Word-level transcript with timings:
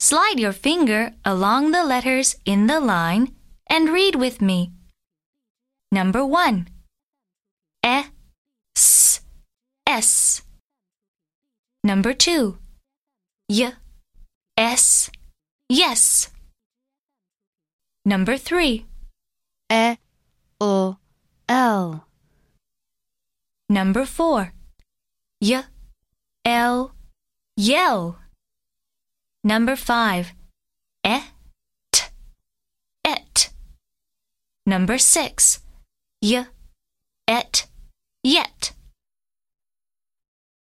Slide 0.00 0.38
your 0.38 0.52
finger 0.52 1.12
along 1.24 1.72
the 1.72 1.84
letters 1.84 2.36
in 2.44 2.66
the 2.66 2.80
line 2.80 3.34
and 3.68 3.90
read 3.90 4.14
with 4.14 4.40
me. 4.40 4.72
Number 5.90 6.24
1. 6.24 6.68
E, 7.84 8.04
S, 8.76 9.20
S. 9.86 10.42
Number 11.82 12.14
2. 12.14 12.58
Y, 13.50 13.72
S, 14.56 15.10
yes. 15.68 16.30
Number 18.04 18.38
3. 18.38 18.86
E, 19.70 19.96
O, 20.60 20.96
L. 21.48 22.06
Number 23.68 24.06
4. 24.06 24.52
Y, 25.42 25.64
L, 26.44 26.94
yell. 27.56 28.18
Number 29.48 29.76
5. 29.76 30.34
E, 31.06 31.20
t, 31.90 32.02
et. 33.02 33.48
Number 34.66 34.98
6. 34.98 35.60
Y, 36.20 36.44
et, 37.26 37.66
yet. 38.22 38.72